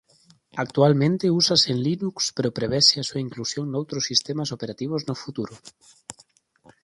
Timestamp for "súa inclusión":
3.09-3.65